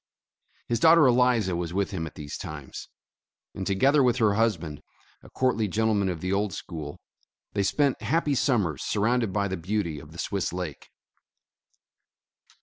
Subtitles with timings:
[0.67, 2.89] His daughter Eliza was with him at these times,
[3.53, 4.81] and together with her husband,
[5.21, 6.99] a courtly gentleman of the old school,
[7.53, 10.89] they spent happy summers surrounded by the beauty of the Swiss Lake.